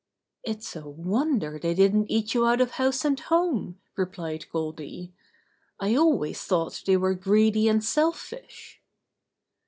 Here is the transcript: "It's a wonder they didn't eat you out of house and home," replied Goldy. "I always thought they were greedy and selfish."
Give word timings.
"It's 0.41 0.75
a 0.75 0.89
wonder 0.89 1.59
they 1.59 1.75
didn't 1.75 2.09
eat 2.09 2.33
you 2.33 2.47
out 2.47 2.59
of 2.59 2.71
house 2.71 3.05
and 3.05 3.19
home," 3.19 3.79
replied 3.95 4.49
Goldy. 4.51 5.13
"I 5.79 5.95
always 5.95 6.41
thought 6.43 6.81
they 6.87 6.97
were 6.97 7.13
greedy 7.13 7.67
and 7.69 7.83
selfish." 7.85 8.81